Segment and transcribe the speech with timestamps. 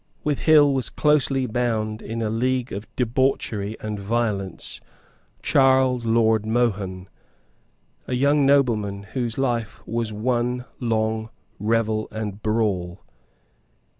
[0.23, 4.81] With Hill was closely bound in a league of debauchery and violence
[5.43, 7.07] Charles Lord Mohun,
[8.07, 11.29] a young nobleman whose life was one long
[11.59, 13.03] revel and brawl.